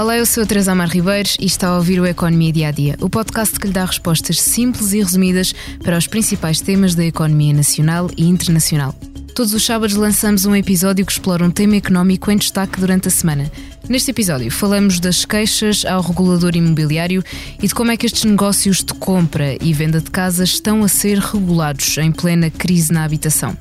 [0.00, 2.70] Olá, eu sou a Teresa Amar Ribeiros e está a ouvir o Economia Dia a
[2.70, 5.54] Dia, o podcast que lhe dá respostas simples e resumidas
[5.84, 8.94] para os principais temas da economia nacional e internacional.
[9.34, 13.10] Todos os sábados lançamos um episódio que explora um tema económico em destaque durante a
[13.10, 13.52] semana.
[13.90, 17.22] Neste episódio falamos das queixas ao regulador imobiliário
[17.62, 20.88] e de como é que estes negócios de compra e venda de casas estão a
[20.88, 23.54] ser regulados em plena crise na habitação.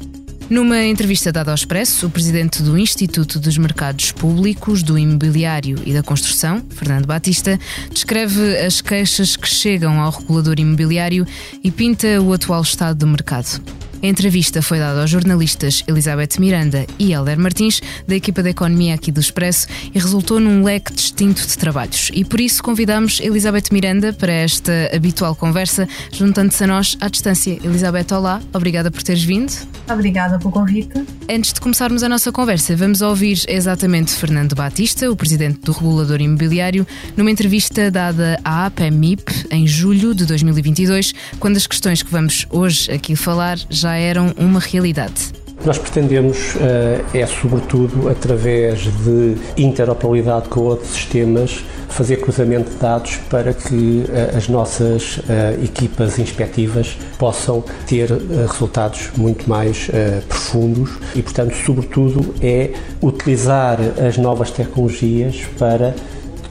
[0.50, 5.94] Numa entrevista dada ao Expresso, o presidente do Instituto dos Mercados Públicos, do Imobiliário e
[5.94, 7.59] da Construção, Fernando Batista,
[7.91, 11.27] descreve as queixas que chegam ao regulador imobiliário
[11.63, 13.62] e pinta o atual estado do mercado.
[14.02, 18.95] A entrevista foi dada aos jornalistas Elizabeth Miranda e Helder Martins, da equipa da Economia
[18.95, 22.09] aqui do Expresso, e resultou num leque distinto de trabalhos.
[22.13, 27.59] E por isso convidamos Elizabeth Miranda para esta habitual conversa, juntando-se a nós à distância.
[27.62, 29.52] Elizabeth, olá, obrigada por teres vindo.
[29.91, 31.03] Obrigada pelo convite.
[31.30, 36.22] Antes de começarmos a nossa conversa, vamos ouvir exatamente Fernando Batista, o presidente do regulador
[36.22, 42.47] imobiliário, numa entrevista dada à APMIP em julho de 2022, quando as questões que vamos
[42.50, 45.34] hoje aqui falar já já eram uma realidade.
[45.66, 53.17] Nós pretendemos, eh, é sobretudo através de interoperabilidade com outros sistemas, fazer cruzamento de dados
[53.30, 58.10] para que eh, as nossas eh, equipas inspectivas possam ter
[58.48, 59.90] resultados muito mais
[60.30, 65.94] profundos e, portanto, sobretudo, é utilizar as novas tecnologias para,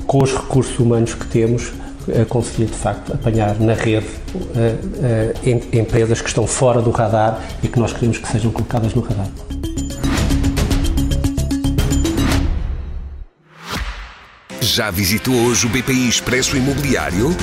[0.07, 1.73] com os recursos humanos que temos,
[2.29, 4.07] conseguir de facto apanhar na rede
[5.73, 9.29] empresas que estão fora do radar e que nós queremos que sejam colocadas no radar.
[14.61, 17.35] Já visitou hoje o BPI Expresso Imobiliário?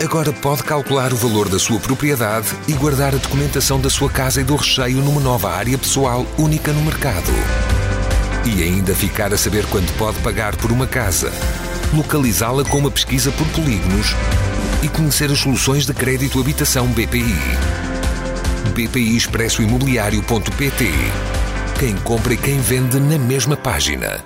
[0.00, 4.40] Agora pode calcular o valor da sua propriedade e guardar a documentação da sua casa
[4.40, 7.32] e do recheio numa nova área pessoal única no mercado.
[8.46, 11.32] E ainda ficar a saber quanto pode pagar por uma casa
[11.92, 14.08] localizá-la com uma pesquisa por polígonos
[14.82, 17.34] e conhecer as soluções de crédito habitação BPI.
[18.74, 20.84] BPI Expresso Imobiliário.pt
[21.78, 24.24] Quem compra e quem vende na mesma página.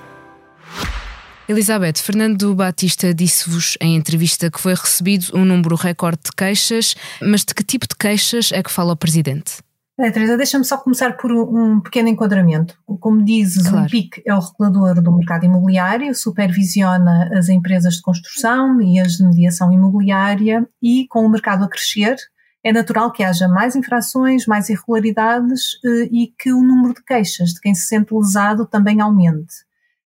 [1.48, 7.44] Elizabeth, Fernando Batista disse-vos em entrevista que foi recebido um número recorde de queixas, mas
[7.44, 9.56] de que tipo de queixas é que fala o Presidente?
[9.98, 12.78] É, Teresa, deixa-me só começar por um pequeno enquadramento.
[12.98, 13.86] Como dizes, claro.
[13.86, 19.18] o PIC é o regulador do mercado imobiliário, supervisiona as empresas de construção e as
[19.18, 22.16] de mediação imobiliária e, com o mercado a crescer,
[22.64, 27.50] é natural que haja mais infrações, mais irregularidades eh, e que o número de queixas
[27.50, 29.52] de quem se sente lesado também aumente.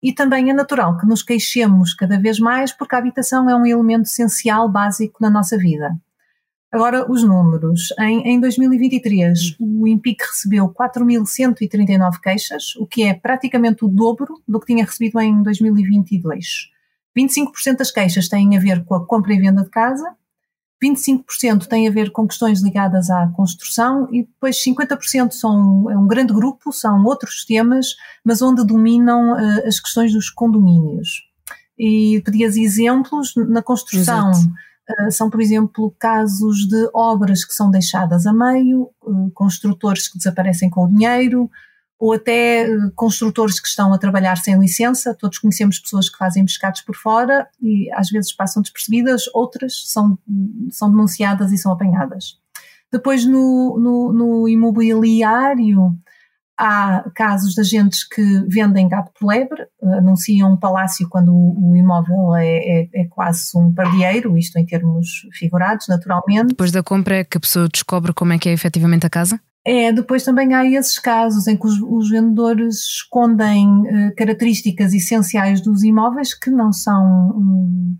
[0.01, 3.66] E também é natural que nos queixemos cada vez mais porque a habitação é um
[3.66, 5.95] elemento essencial, básico na nossa vida.
[6.72, 7.94] Agora, os números.
[8.00, 14.59] Em, em 2023, o IMPIC recebeu 4.139 queixas, o que é praticamente o dobro do
[14.59, 16.69] que tinha recebido em 2022.
[17.17, 20.13] 25% das queixas têm a ver com a compra e venda de casa,
[20.83, 26.05] 25% têm a ver com questões ligadas à construção e depois 50% são é um
[26.05, 31.23] grande grupo, são outros temas, mas onde dominam uh, as questões dos condomínios.
[31.79, 34.31] E pedias exemplos na construção.
[34.31, 34.66] Exato
[35.09, 40.69] são, por exemplo, casos de obras que são deixadas a meio, ah, construtores que desaparecem
[40.69, 41.49] com o dinheiro,
[41.99, 45.13] ou até ah, construtores que estão a trabalhar sem licença.
[45.13, 50.17] Todos conhecemos pessoas que fazem pescados por fora e às vezes passam despercebidas, outras são,
[50.71, 52.39] são denunciadas e são apanhadas.
[52.91, 55.97] Depois, no, no, no imobiliário,
[56.59, 62.35] Há casos de agentes que vendem gato por lebre, anunciam um palácio quando o, imóvel
[62.35, 66.47] é, é, é, quase um pardieiro, isto em termos figurados, naturalmente.
[66.47, 69.40] Depois da compra é que a pessoa descobre como é que é efetivamente a casa?
[69.69, 75.59] É, depois também há esses casos em que os, os vendedores escondem uh, características essenciais
[75.59, 77.03] dos imóveis que não são
[77.35, 77.97] um,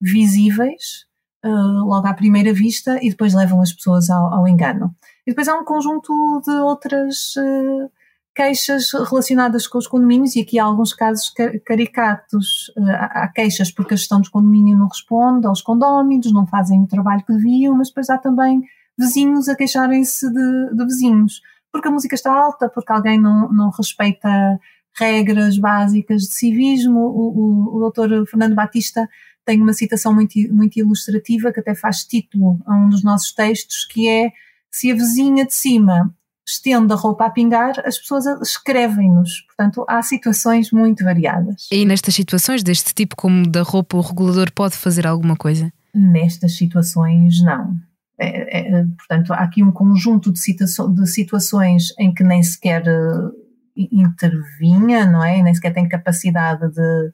[0.00, 1.04] visíveis
[1.44, 4.94] uh, logo à primeira vista e depois levam as pessoas ao, ao engano.
[5.26, 7.90] E depois há um conjunto de outras uh,
[8.34, 11.32] queixas relacionadas com os condomínios, e aqui há alguns casos
[11.64, 12.72] caricatos.
[12.76, 16.86] Eh, há queixas porque a gestão dos condomínios não responde aos condóminos, não fazem o
[16.86, 18.62] trabalho que deviam, mas depois há também
[18.98, 21.40] vizinhos a queixarem-se de, de, vizinhos,
[21.72, 24.58] porque a música está alta, porque alguém não, não respeita
[24.98, 27.00] regras básicas de civismo.
[27.00, 29.08] O, o, o doutor Fernando Batista
[29.44, 33.84] tem uma citação muito, muito ilustrativa que até faz título a um dos nossos textos,
[33.86, 34.30] que é
[34.70, 36.14] se a vizinha de cima
[36.50, 39.42] estende a roupa a pingar, as pessoas escrevem-nos.
[39.46, 41.68] Portanto, há situações muito variadas.
[41.70, 45.72] E nestas situações, deste tipo como da roupa, o regulador pode fazer alguma coisa?
[45.94, 47.76] Nestas situações, não.
[48.18, 53.32] É, é, portanto, há aqui um conjunto de, de, situações em que nem sequer uh,
[53.74, 55.42] intervinha, não é?
[55.42, 57.12] Nem sequer tem capacidade de,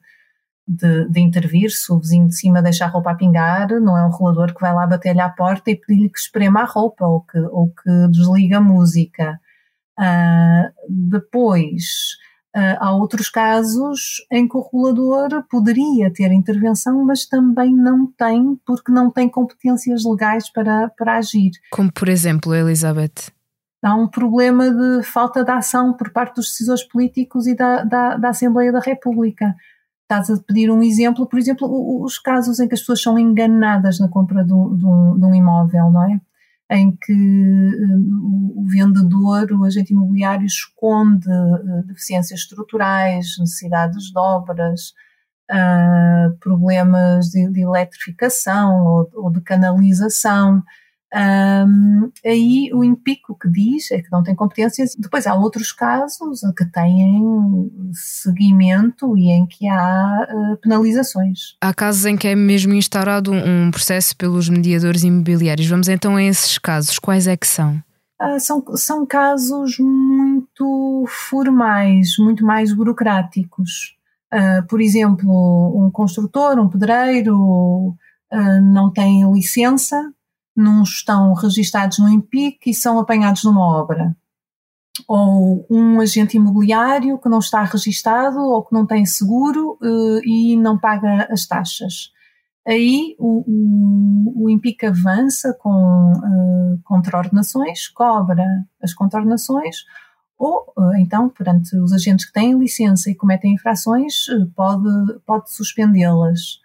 [0.67, 1.71] de, de, intervir.
[1.71, 4.61] Se o vizinho de cima deixa a roupa a pingar, não é um regulador que
[4.61, 8.07] vai lá bater-lhe à porta e pedir-lhe que esprema a roupa ou que, ou que
[8.09, 9.39] desliga a música.
[9.97, 12.17] Uh, depois,
[12.55, 18.59] uh, há outros casos em que o regulador poderia ter intervenção, mas também não tem,
[18.65, 21.51] porque não tem competências legais para, para agir.
[21.71, 23.31] Como, por exemplo, Elizabeth?
[23.81, 28.17] Há um problema de falta de ação por parte dos decisores políticos e da, da,
[28.17, 29.55] da Assembleia da República
[30.09, 31.67] estás a pedir um exemplo, por exemplo,
[32.01, 34.85] os casos em que as pessoas são enganadas na compra de um, de
[35.25, 36.21] um, imóvel, não é?
[36.69, 44.93] Em que uh, o vendedor, o agente imobiliário, esconde uh, deficiências estruturais, necessidades de obras,
[45.51, 50.63] uh, problemas de, de eletrificação ou, ou de canalização.
[51.15, 54.93] Um, aí o impico que diz é que não tem competências.
[54.97, 61.55] Depois há outros casos que têm seguimento e em que há uh, penalizações.
[61.61, 65.67] Há casos em que é mesmo instaurado um processo pelos mediadores imobiliários.
[65.67, 66.99] Vamos então a esses casos.
[66.99, 67.81] Quais é que são?
[68.21, 73.95] Uh, são, são casos muito formais, muito mais burocráticos.
[74.33, 77.95] Uh, por exemplo, um construtor, um pedreiro,
[78.73, 80.11] não tem licença
[80.57, 84.15] não estão registados no IMPIC e são apanhados numa obra.
[85.07, 90.55] Ou um agente imobiliário que não está registado ou que não tem seguro uh, e
[90.55, 92.11] não paga as taxas.
[92.67, 98.43] Aí o, o, o avança com uh, contraordenações, cobra
[98.81, 99.77] as contraordenações,
[100.37, 104.25] ou uh, então, perante os agentes que têm licença e cometem infrações,
[104.55, 104.89] pode,
[105.25, 106.59] pode suspendê-las.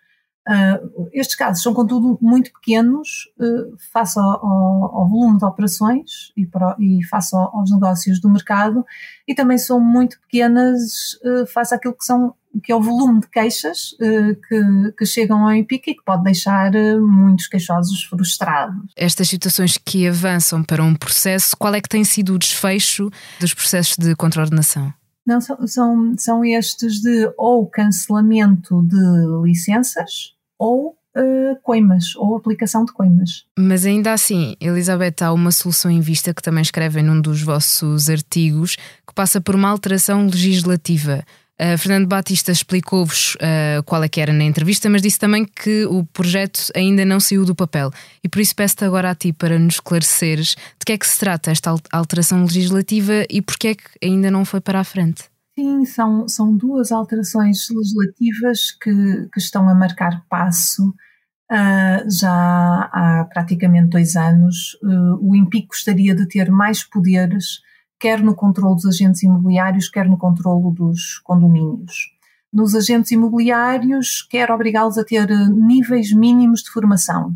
[0.48, 6.44] Uh, estes casos são, contudo, muito pequenos uh, face ao, ao, volume de operações e,
[6.44, 8.84] para, e face aos negócios do mercado
[9.26, 13.28] e também são muito pequenas uh, face àquilo que, são, que é o volume de
[13.28, 18.82] queixas que, que, chegam ao IMPIC e que pode deixar muitos queixosos frustrados.
[18.96, 23.08] Estas situações que avançam para um processo, qual é que tem sido o desfecho
[23.38, 24.92] dos processos de contraordenação?
[25.26, 32.84] Não, são, são, são estes de ou cancelamento de licenças ou uh, coimas, ou aplicação
[32.84, 33.44] de coimas.
[33.58, 38.08] Mas ainda assim, Elizabeth, há uma solução em vista que também escrevem num dos vossos
[38.08, 41.24] artigos, que passa por uma alteração legislativa.
[41.62, 45.86] Uh, Fernando Batista explicou-vos uh, qual é que era na entrevista, mas disse também que
[45.86, 47.92] o projeto ainda não saiu do papel.
[48.24, 51.16] E por isso peço-te agora a ti para nos esclareceres de que é que se
[51.16, 55.30] trata esta alteração legislativa e porque é que ainda não foi para a frente.
[55.56, 63.28] Sim, são, são duas alterações legislativas que, que estão a marcar passo uh, já há
[63.32, 64.74] praticamente dois anos.
[64.82, 67.60] Uh, o INPIC gostaria de ter mais poderes
[68.02, 72.10] quer no controle dos agentes imobiliários, quer no controle dos condomínios.
[72.52, 77.32] Nos agentes imobiliários, quer obrigá-los a ter níveis mínimos de formação.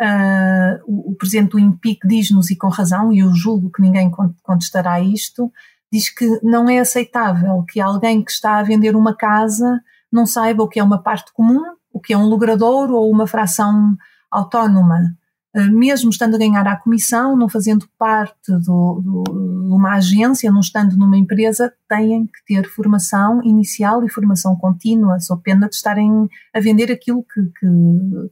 [0.00, 4.10] Uh, o, o, presidente do INPIC diz-nos, e com razão, e eu julgo que ninguém
[4.42, 5.52] contestará isto,
[5.92, 10.62] diz que não é aceitável que alguém que está a vender uma casa não saiba
[10.64, 13.96] o que é uma parte comum, o que é um logrador ou uma fração
[14.30, 15.14] autónoma.
[15.54, 20.50] Eh, mesmo estando a ganhar à comissão, não fazendo parte do, do, de uma agência,
[20.50, 25.76] não estando numa empresa, têm que ter formação inicial e formação contínua, sob pena de
[25.76, 27.66] estarem a vender aquilo que, que,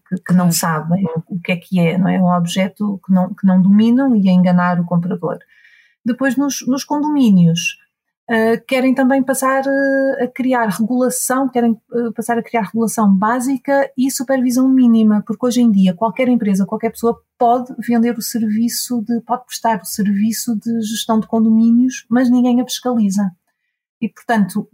[0.09, 2.21] que, que não sabem, o que é que é, não é?
[2.21, 5.39] Um objeto que não, que não dominam e a enganar o comprador.
[6.05, 7.77] Depois, nos, nos condomínios,
[8.33, 13.91] Uh, querem também passar uh, a criar regulação, querem uh, passar a criar regulação básica
[13.95, 19.05] e supervisão mínima, porque hoje em dia qualquer empresa, qualquer pessoa pode vender o serviço
[19.07, 23.31] de, pode prestar o serviço de gestão de condomínios, mas ninguém a fiscaliza.
[24.01, 24.67] E, portanto,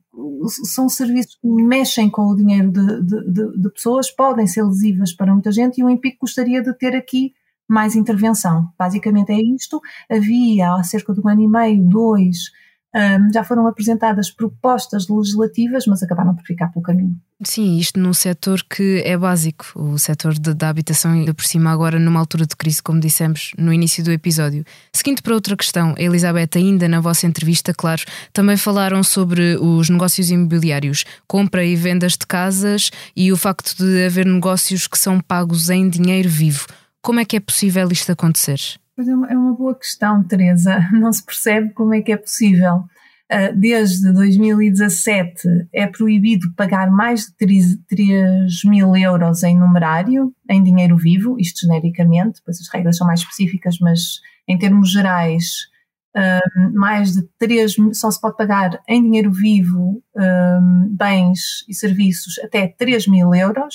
[0.65, 5.13] são serviços que mexem com o dinheiro de, de, de, de pessoas, podem ser lesivas
[5.13, 7.33] para muita gente, e o IMPIC gostaria de ter aqui
[7.67, 8.69] mais intervenção.
[8.79, 9.81] Basicamente é isto.
[10.09, 12.53] Havia há cerca de um ano e meio, dois,
[12.95, 17.17] um, já foram apresentadas propostas legislativas, mas acabaram por ficar pelo caminho.
[17.45, 21.71] Sim, isto num setor que é básico, o setor de, da habitação, ainda por cima
[21.71, 24.65] agora numa altura de crise, como dissemos no início do episódio.
[24.93, 28.03] Seguindo para outra questão, Elizabeth, ainda na vossa entrevista, claro,
[28.33, 34.07] também falaram sobre os negócios imobiliários, compra e vendas de casas e o facto de
[34.07, 36.67] haver negócios que são pagos em dinheiro vivo.
[37.01, 38.59] Como é que é possível isto acontecer?
[38.99, 40.89] É uma, é uma boa questão, Teresa.
[40.93, 42.85] Não se percebe como é que é possível.
[43.31, 50.63] Ah, desde 2017 é proibido pagar mais de 3, 3 mil euros em numerário, em
[50.63, 55.69] dinheiro vivo, isto genericamente, pois as regras são mais específicas, mas em termos gerais
[56.17, 62.39] um, mais de 3, só se pode pagar em dinheiro vivo um, bens e serviços
[62.39, 63.75] até 3 mil euros,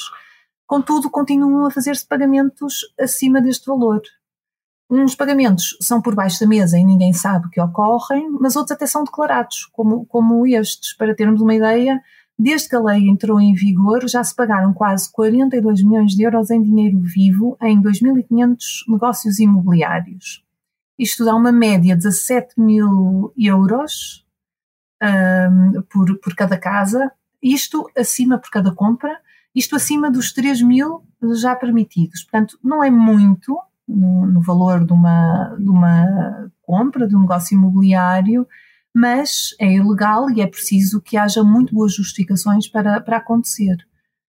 [0.65, 4.01] contudo continuam a fazer-se pagamentos acima deste valor.
[4.95, 8.85] Uns pagamentos são por baixo da mesa e ninguém sabe que ocorrem, mas outros até
[8.85, 10.95] são declarados, como, como estes.
[10.95, 11.99] Para termos uma ideia,
[12.37, 16.51] desde que a lei entrou em vigor, já se pagaram quase 42 milhões de euros
[16.51, 18.55] em dinheiro vivo em 2.500
[18.87, 20.45] negócios imobiliários.
[20.99, 24.23] Isto dá uma média de 17 mil euros
[25.01, 29.19] um, por, por cada casa, isto acima por cada compra,
[29.55, 32.21] isto acima dos 3 mil já permitidos.
[32.21, 37.55] Portanto, não é muito no, no valor de uma, de uma compra, de um negócio
[37.55, 38.47] imobiliário,
[38.95, 43.77] mas é ilegal e é preciso que haja muito boas justificações para, para acontecer.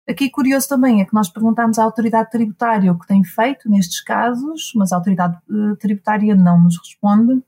[0.08, 4.01] Aqui curioso também é que nós perguntámos à autoridade tributária o que tem feito nestes
[4.01, 7.44] casos, mas a autoridade uh, tributária não nos responde.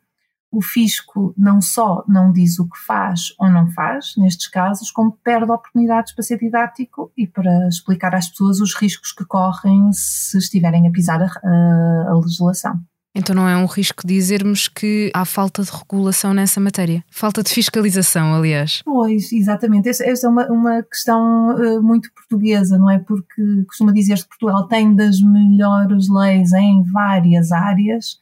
[0.51, 5.17] O fisco não só não diz o que faz ou não faz nestes casos, como
[5.24, 10.38] perde oportunidades para ser didático e para explicar às pessoas os riscos que correm se
[10.38, 12.81] estiverem a pisar a, a, legislação.
[13.15, 17.03] Então não é um risco dizermos que há falta de regulação nessa matéria.
[17.10, 18.81] Falta de fiscalização, aliás.
[18.84, 19.89] Pois, exatamente.
[19.89, 23.00] Esta é uma, uma questão uh, muito portuguesa, não é?
[23.00, 28.17] Porque costuma dizer-se que Portugal tem das melhores leis em várias áreas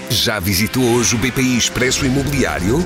[0.09, 2.85] Já visitou hoje o BPI Expresso Imobiliário?